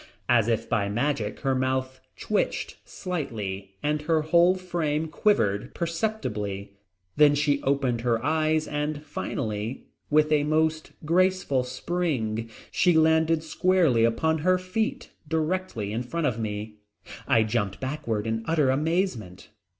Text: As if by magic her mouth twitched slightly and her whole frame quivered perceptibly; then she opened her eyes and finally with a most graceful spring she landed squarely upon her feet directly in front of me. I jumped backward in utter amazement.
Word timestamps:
As 0.27 0.47
if 0.47 0.67
by 0.67 0.89
magic 0.89 1.41
her 1.41 1.53
mouth 1.53 2.01
twitched 2.19 2.77
slightly 2.85 3.75
and 3.83 4.01
her 4.01 4.23
whole 4.23 4.55
frame 4.55 5.07
quivered 5.07 5.75
perceptibly; 5.75 6.73
then 7.17 7.35
she 7.35 7.61
opened 7.61 8.01
her 8.01 8.25
eyes 8.25 8.67
and 8.67 9.03
finally 9.05 9.85
with 10.09 10.31
a 10.31 10.43
most 10.43 10.93
graceful 11.05 11.63
spring 11.63 12.49
she 12.71 12.97
landed 12.97 13.43
squarely 13.43 14.03
upon 14.03 14.39
her 14.39 14.57
feet 14.57 15.11
directly 15.27 15.93
in 15.93 16.01
front 16.01 16.25
of 16.25 16.39
me. 16.39 16.77
I 17.27 17.43
jumped 17.43 17.79
backward 17.79 18.25
in 18.25 18.41
utter 18.47 18.71
amazement. 18.71 19.49